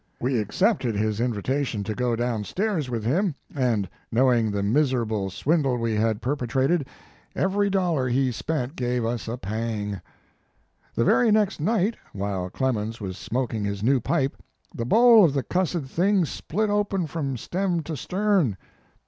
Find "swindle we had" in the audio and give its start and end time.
5.31-6.23